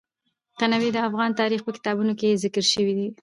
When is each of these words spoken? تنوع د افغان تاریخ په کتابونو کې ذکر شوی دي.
تنوع 0.59 0.89
د 0.93 0.97
افغان 1.07 1.31
تاریخ 1.41 1.61
په 1.63 1.71
کتابونو 1.77 2.13
کې 2.19 2.39
ذکر 2.43 2.63
شوی 2.73 2.93
دي. 2.99 3.07